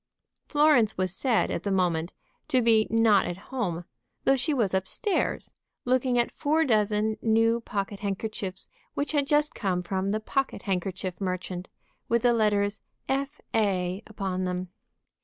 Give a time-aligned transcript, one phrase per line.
[0.47, 2.11] Florence was said, at the moment,
[2.47, 3.85] to be not at home,
[4.23, 5.51] though she was up stairs,
[5.85, 11.21] looking at four dozen new pocket handkerchiefs which had just come from the pocket handkerchief
[11.21, 11.69] merchant,
[12.09, 14.01] with the letters F.A.
[14.07, 14.69] upon them.